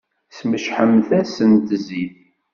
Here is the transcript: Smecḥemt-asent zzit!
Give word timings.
Smecḥemt-asent 0.37 1.67
zzit! 1.79 2.15